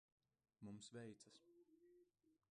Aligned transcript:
Mums 0.63 0.89
veicas. 0.95 1.45